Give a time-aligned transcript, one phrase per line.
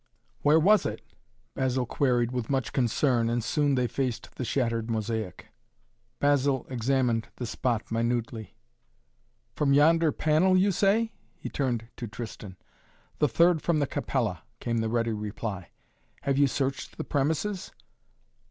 [0.41, 0.99] "Where was it?"
[1.53, 5.49] Basil queried with much concern and soon they faced the shattered mosaic.
[6.19, 8.55] Basil examined the spot minutely.
[9.53, 12.57] "From yonder panel, you say?" he turned to Tristan.
[13.19, 15.69] "The third from the Capella," came the ready reply.
[16.23, 17.71] "Have you searched the premises?"